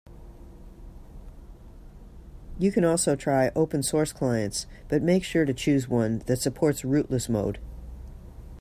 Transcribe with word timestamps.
You 2.57 2.71
can 2.71 2.83
also 2.83 3.15
try 3.15 3.51
open 3.55 3.83
source 3.83 4.11
clients, 4.11 4.65
but 4.89 5.03
make 5.03 5.23
sure 5.23 5.45
to 5.45 5.53
choose 5.53 5.87
one 5.87 6.23
that 6.25 6.37
supports 6.41 6.83
rootless 6.83 7.29
mode. 7.29 7.59